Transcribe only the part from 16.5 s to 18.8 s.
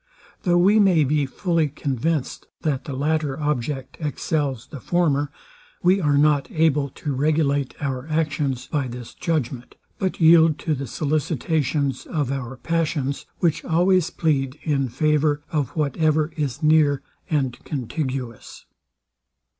near and contiguous.